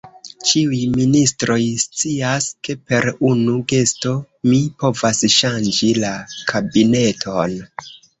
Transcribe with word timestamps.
Ĉiuj 0.49 0.77
ministroj 0.93 1.57
scias, 1.81 2.47
ke 2.67 2.75
per 2.91 3.05
unu 3.31 3.57
gesto 3.73 4.13
mi 4.53 4.61
povas 4.85 5.21
ŝanĝi 5.35 5.91
la 6.05 6.15
kabineton. 6.53 7.55